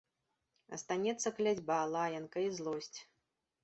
Астанецца 0.77 1.33
кляцьба, 1.41 1.79
лаянка 1.93 2.39
і 2.49 2.53
злосць. 2.61 2.95